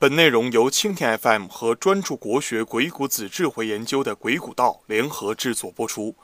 [0.00, 6.12] 本内容由蜻蜓 FM 和专注国学《鬼谷子智慧研究》的《鬼谷道》联合制作播出。《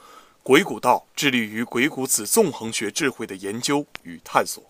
[0.45, 4.63] 鬼谷道》致力于鬼谷子纵横学智慧的研究与探索。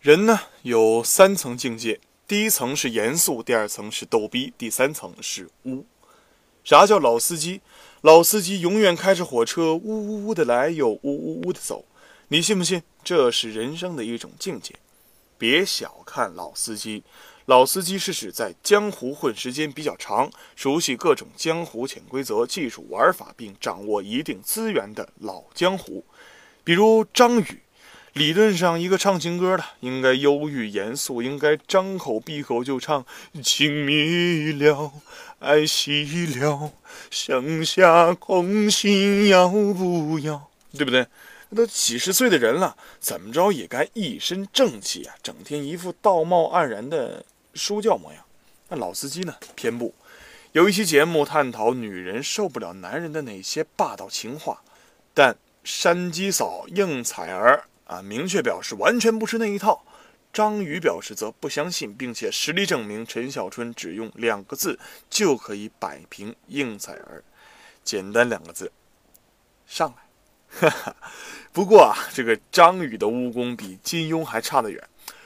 [0.00, 5.86] 人呢有三层境界，第一层是严肃，第二层是逗逼，第三层是污。
[6.64, 7.60] 啥叫老司机？
[8.00, 11.84] 老司机永远开着火车，呜呜呜的来，又呜呜呜的走。
[12.26, 12.82] 你信不信？
[13.04, 14.74] 这是人生的一种境界。
[15.42, 17.02] 别小看老司机，
[17.46, 26.04] 老司机是指在江湖混时间比较长，熟悉各种江湖潜规则、技术玩法，并掌握一定资源的老江湖。
[26.62, 27.60] 比如张宇，
[28.12, 33.04] 理论上一个唱情歌的应该忧郁严肃，应该张口闭口就唱
[33.42, 34.92] 情迷了，
[35.40, 36.70] 爱熄了，
[37.10, 40.48] 剩下空心要不要？
[40.78, 41.04] 对不对？
[41.54, 45.14] 都几十岁的人了，怎么着也该一身正气啊！
[45.22, 47.24] 整天一副道貌岸然的
[47.54, 48.24] 书教模样。
[48.68, 49.36] 那老司机呢？
[49.54, 49.94] 偏不。
[50.52, 54.62] 有一期节目探讨女人受不了男人的哪些霸道情话，
[55.14, 59.84] 但山鸡嫂应采儿啊明确表示完全不吃那一套。
[60.32, 64.78] 张宇表示则不相信，并且实力证明陈小春只用两个字
[65.10, 67.22] 就可以摆平应采儿，
[67.84, 68.72] 简单两个字：
[69.66, 70.01] 上来。
[70.60, 70.94] 哈哈，
[71.52, 74.82] 不过啊，这个张宇的武功比金庸还差得远。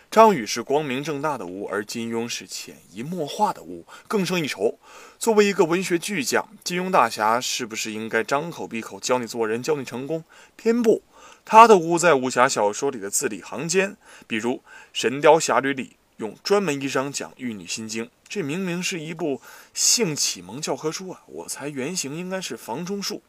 [0.09, 4.79] 张宇是光明正大的武，而金庸是潜移默化的武，更胜一筹。
[5.19, 10.25] 作为一个文学巨匠，金庸大侠是不是应该张口闭口教你做人，教你成功？
[10.55, 11.03] 偏不，
[11.45, 14.53] 他的武在武侠小说里的字里行间，比如
[14.93, 19.43] 《神雕侠侣》里用专门一章讲玉女心经，这明明是一部
[19.75, 21.23] 性启蒙教科书啊！
[21.27, 23.23] 我猜原型应该是房中术。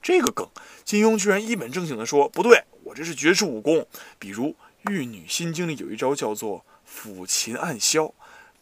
[0.00, 0.48] 这个梗，
[0.84, 3.86] 金庸居然一本正经地说不对，我这是绝世武功。
[4.18, 4.48] 比如
[4.90, 8.12] 《玉女心经》里有一招叫做“抚琴暗箫”，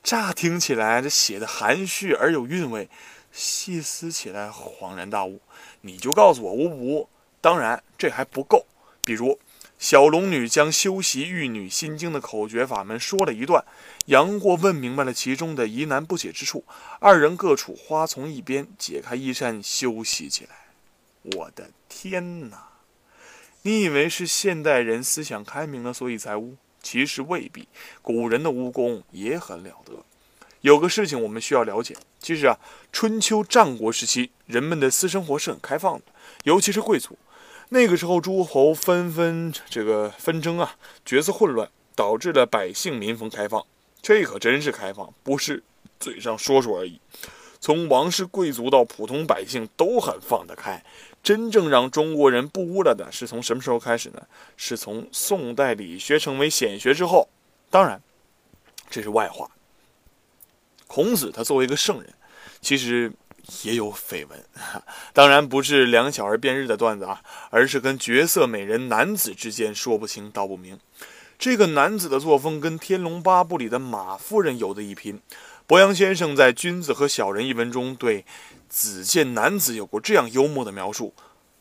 [0.02, 2.88] 乍听起来这写的含蓄而有韵味，
[3.32, 5.40] 细思起来恍然大悟。
[5.82, 7.08] 你就告诉我我武，
[7.40, 8.66] 当然这还不够。
[9.04, 9.38] 比如
[9.78, 13.64] 小龙女将修习《玉女心经》的口诀法门说了一段，
[14.06, 16.64] 杨过问明白了其中的疑难不解之处，
[16.98, 20.65] 二人各处花丛一边，解开衣衫休息起来。
[21.34, 22.68] 我的天哪！
[23.62, 26.54] 你以为是现代人思想开明了，所以才污？
[26.82, 27.66] 其实未必，
[28.00, 29.92] 古人的污功也很了得。
[30.60, 32.58] 有个事情我们需要了解，其实啊，
[32.92, 36.04] 春秋战国时期人们的私生活是很开放的，
[36.44, 37.18] 尤其是贵族。
[37.70, 43.66] 那个时候诸侯纷纷这个纷争啊，角色混乱，导致了百姓民风开放。
[44.00, 45.64] 这可真是开放，不是
[45.98, 47.00] 嘴上说说而已。
[47.58, 50.84] 从王室贵族到普通百姓都很放得开。
[51.26, 54.22] 真正让中国人不污了的是从什么时候开始呢？
[54.56, 57.28] 是从宋代理学成为显学之后。
[57.68, 58.00] 当然，
[58.88, 59.50] 这是外话。
[60.86, 62.14] 孔子他作为一个圣人，
[62.60, 63.12] 其实
[63.64, 64.40] 也有绯闻。
[65.12, 67.20] 当然不是两小儿辩日的段子啊，
[67.50, 70.78] 而是跟绝色美人男子之间说不清道不明。
[71.36, 75.20] 这个男子的作风跟《天龙八部》里的马夫人有的一拼。
[75.68, 78.24] 博阳先生在《君子和小人》一文中对。
[78.68, 81.12] 子见男子有过这样幽默的描述：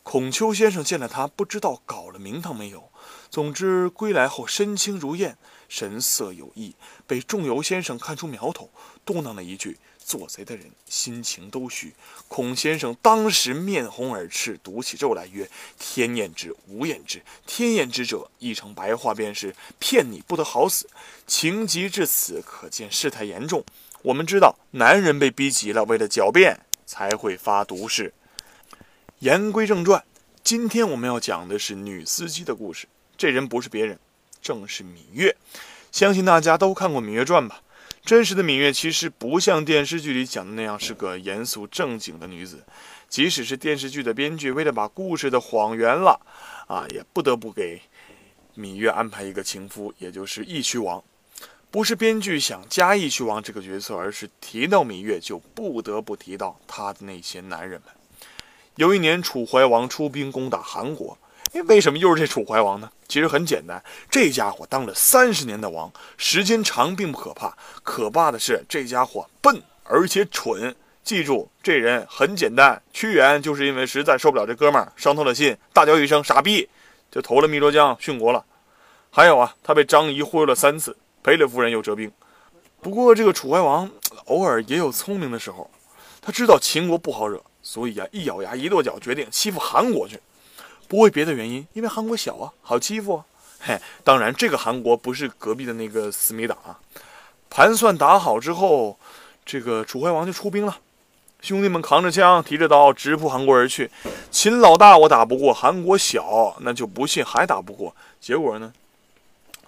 [0.04, 2.88] 孔丘先生见了他，不知道搞了名堂没有。
[3.30, 5.36] 总之归来后身轻如燕，
[5.68, 8.70] 神色有异，被仲由先生看出苗头，
[9.04, 11.92] 嘟囔了一句：“做贼的人心情都虚。”
[12.28, 15.50] 孔先生当时面红耳赤，读起咒来曰
[15.80, 17.20] ：“天厌之，无厌之。
[17.44, 20.88] 天厌之者，译成白话便是骗你不得好死。”
[21.26, 23.64] 情急至此，可见事态严重。
[24.06, 26.60] 我们知道，男人被逼急了，为了狡辩。
[26.88, 28.14] 才会发毒誓。
[29.18, 30.04] 言归正传，
[30.44, 32.86] 今天我们要讲的是女司机的故事。
[33.16, 33.98] 这人不是别人，
[34.40, 35.34] 正是芈月。
[35.90, 37.60] 相信大家都看过《芈月传》吧？
[38.04, 42.64] 真实的芈月其实不像电视剧里讲的那样是个严肃正经的女子。
[43.08, 46.20] 即使是电视剧的编剧，为了把故事的谎圆了，
[46.68, 47.82] 啊，也不得不给
[48.56, 51.02] 芈月安排一个情夫，也就是义渠王。
[51.76, 57.94] 不是编剧想加义渠王这个角色，而是提到芈月就不得不提到他的那些男人们。
[58.76, 61.18] 有一年，楚怀王出兵攻打韩国，
[61.52, 62.90] 哎，为什么又是这楚怀王呢？
[63.06, 70.74] 其实很简单，这家伙当了三十年的王，时间长并不可怕，可怕的是这家伙笨而且蠢。
[71.04, 76.66] 记住，这人很简单，屈原就是因为实在受不了这哥们儿，伤透了心，大叫一声“傻逼”，
[77.12, 78.42] 就投了汨罗江殉国了。
[79.10, 80.96] 还有啊，他被张仪忽悠了三次。
[81.26, 82.08] 赔了夫人又折兵，
[82.80, 83.90] 不过这个楚怀王
[84.26, 85.68] 偶尔也有聪明的时候，
[86.22, 90.20] 他知道秦国不好惹，所以啊一咬牙一跺脚，决定欺负韩国去。
[90.86, 93.24] 不为别的原因，因为韩国小啊，好欺负。
[93.58, 96.56] 嘿，当然这个韩国不是隔壁的那个思密达。
[97.50, 98.96] 盘算打好之后，
[99.44, 100.78] 这个楚怀王就出兵了。
[101.40, 103.90] 兄弟们扛着枪，提着刀，直扑韩国而去。
[104.30, 107.96] 秦老大我打不过，韩国小，那就不信还打不过。
[108.20, 108.72] 结果呢，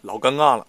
[0.02, 0.64] 老尴尬了。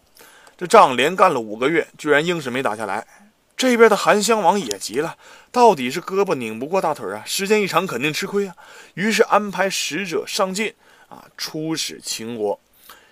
[0.60, 3.08] 这仗连干了五个月，居然硬是没打下来。
[3.56, 5.16] 这边的韩襄王也急了，
[5.54, 8.54] 到底是胳膊拧不过大腿啊，时间一长肯定吃亏啊。
[8.96, 10.76] 于是安排使者上进
[11.08, 12.60] 啊，出使秦国，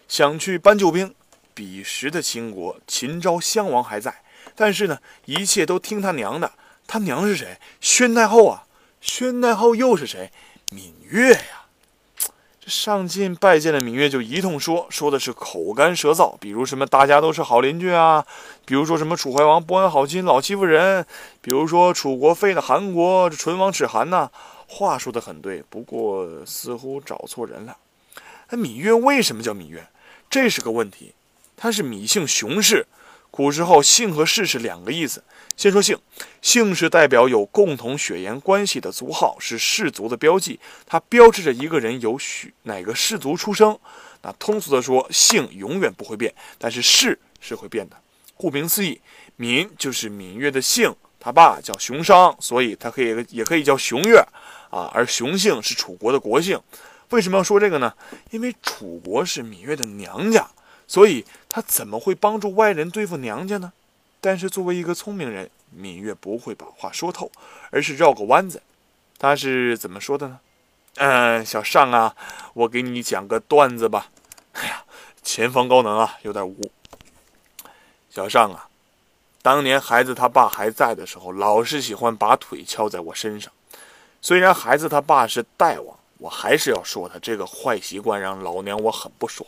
[0.09, 1.15] 想去搬救兵。
[1.53, 4.13] 彼时的秦国，秦昭襄王还在，
[4.53, 6.51] 但是呢，一切都听他娘的。
[6.85, 7.57] 他娘是谁？
[7.79, 8.65] 宣太后啊！
[8.99, 10.33] 宣太后又是谁？
[10.71, 11.56] 芈月呀！
[12.67, 16.35] 上进拜见了芈月，就一通说，说的是口干舌燥。
[16.37, 18.25] 比如什么大家都是好邻居啊，
[18.65, 21.05] 比如说什么楚怀王不安好心，老欺负人，
[21.41, 24.29] 比如说楚国废了韩国，这唇亡齿寒呐。
[24.67, 27.77] 话说的很对，不过似乎找错人了。
[28.49, 29.87] 那芈月为什么叫芈月？
[30.29, 31.13] 这是个问题。
[31.55, 32.85] 她是芈姓熊氏。
[33.29, 35.23] 古时候，姓和氏是两个意思。
[35.55, 35.97] 先说姓，
[36.41, 43.77] 姓是代表有共同血缘关系的族号，是氏族的标记，它标志着一个人有许哪个氏族出生。
[44.21, 47.95] 那通俗的说，姓永远不会变，但是氏是会变的。
[48.35, 48.99] 顾名思义，
[49.39, 54.17] 芈就是芈月的姓，他爸叫熊商，所以他可以也可以叫熊月
[54.69, 54.89] 啊。
[54.93, 56.59] 而熊姓是楚国的国姓。
[57.09, 57.93] 为什么要说这个呢？
[58.31, 60.47] 因为楚国是芈月的娘家。
[60.87, 63.73] 所以他怎么会帮助外人对付娘家呢？
[64.21, 67.31] 但是作为一个聪明人，芈月不会把话说透，
[67.69, 68.61] 而是绕个弯子。
[69.19, 70.39] 他是怎么说的呢？
[70.95, 72.15] 嗯，小尚啊，
[72.53, 74.09] 我给你讲个段子吧。
[74.53, 74.83] 哎呀，
[75.21, 76.71] 前方高能啊，有点污。
[78.09, 78.67] 小尚啊，
[79.41, 83.51] 当年孩子他爸还在的时候，老是喜欢把腿翘在我身上。
[84.21, 89.47] 虽然孩子他爸是大王，我还是要说他这个坏习惯让老娘我很不爽。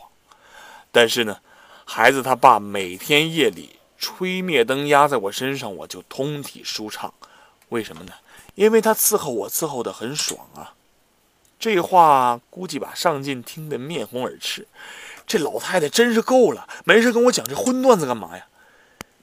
[0.92, 1.38] 但是呢，
[1.84, 7.12] 孩子他爸每天夜里吹灭灯压在我身上，我就通体舒畅。
[7.68, 8.12] 为什么呢？
[8.54, 10.74] 因为他伺候我伺候的很爽啊。
[11.58, 14.66] 这话估计把上进听得面红耳赤。
[15.26, 18.46] 这老太太真是够了，没事跟我讲这荤段子干嘛呀？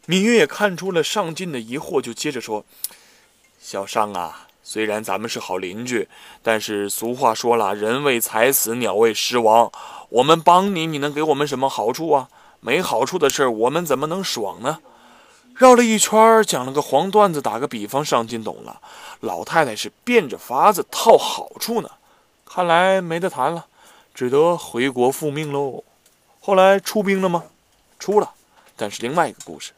[0.07, 2.63] 芈月也看出了上进的疑惑，就接着说
[3.59, 6.09] ：“小商啊，虽然咱们是好邻居，
[6.43, 9.71] 但是俗话说了，人为财死，鸟为食亡。”
[10.11, 12.27] 我们帮你，你能给我们什么好处啊？
[12.59, 14.79] 没好处的事儿，我们怎么能爽呢？
[15.55, 18.81] 绕了一圈，讲了个黄段子，打个比方，上进懂了。
[19.21, 21.89] 老太太是变着法子套好处呢，
[22.45, 23.67] 看来没得谈了，
[24.13, 25.85] 只得回国复命喽。
[26.41, 27.45] 后来出兵了吗？
[27.97, 28.31] 出了，
[28.75, 29.71] 但是另外一个故事，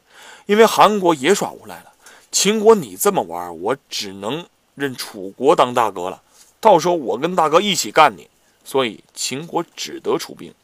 [0.46, 1.92] 因为韩国也耍无赖了。
[2.32, 4.46] 秦国你这么玩，我只能
[4.80, 6.20] 认楚国当大哥了。
[6.58, 8.28] 到时候我跟大哥一起干你。
[8.62, 10.54] 所以秦国只得出兵，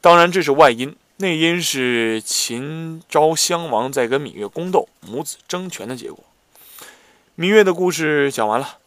[0.00, 6.24] 当然这是外因，内因是秦昭襄王在跟芈月宫斗，母子争权的结果。
[7.36, 8.78] 芈月的故事讲完了，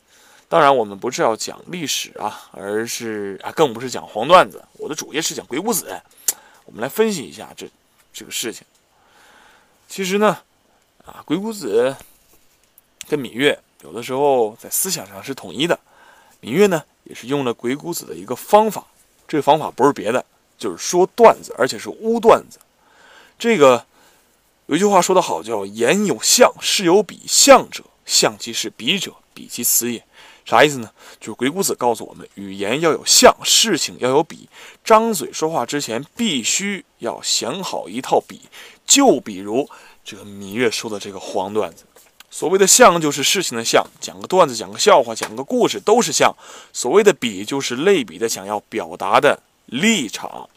[0.50, 4.66] 当然我们不是要讲历史啊，而是啊，更不是讲黄段子。
[4.74, 6.02] 我的主业是讲鬼谷子，
[6.66, 7.70] 我们来分析一下这
[8.12, 8.66] 这个事情。
[9.88, 10.40] 其实呢，
[11.06, 11.96] 啊，鬼谷子
[13.08, 15.80] 跟芈月有的时候在思想上是统一的，
[16.42, 16.84] 芈月呢。
[17.06, 18.86] 也是用了鬼谷子的一个方法，
[19.28, 20.24] 这个方法不是别的，
[20.60, 22.60] 就是说段子，而且是污段子。
[23.40, 23.84] 这个
[24.68, 27.22] 有一句话说得好，叫“言有象，事有比。
[27.26, 30.04] 象者，象其事；比者，比其词也。”
[30.46, 30.92] 啥意思呢？
[31.20, 34.48] 就是鬼谷子告诉我们，语言要有象，事情要有比。
[34.84, 38.42] 张嘴说话之前，必须要想好一套比。
[38.86, 39.68] 就比如
[40.06, 41.86] 这个芈月说的这个黄段子。
[42.32, 46.34] 所谓的像就是事情的像，讲个段子、讲个笑话、讲个故事都是像。
[46.72, 50.50] 所谓的比就是类比的想要表达的立场。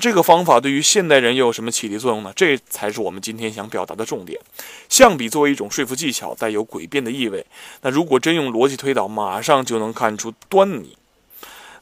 [0.00, 2.32] 这个方法对于现代人又有什么启迪作用呢？
[2.34, 4.40] 这才是我们今天想表达的重点。
[4.88, 7.46] 象比作为一种说服技巧，带有诡辩的意味。
[7.82, 10.96] 那如果真用逻辑推导，马上就能看出端倪。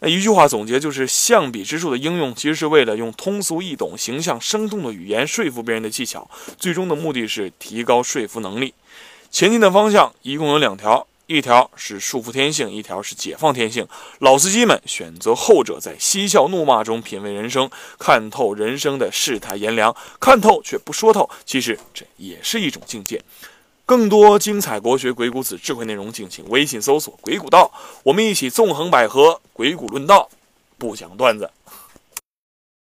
[0.00, 8.75] 那一句话总结就是：象比之术的应用，其实是为了用通俗易懂、形象生动的语言说服别人的技巧，最终的目的是提高说服能力。
[9.33, 13.89] 前进的方向一共有两条，一条是束缚天性，一条是解放天性。
[14.19, 23.23] 老司机们选择后者，在嬉笑怒骂中品味人生，看透人生的世态炎凉，看透却不说透，其实这也是一种境界。
[23.87, 27.73] 更多精彩国学鬼谷子智慧内容，敬请微信搜索“鬼谷道”，
[28.05, 30.29] 我们一起纵横捭阖，鬼谷论道，
[30.77, 31.51] 不讲段子。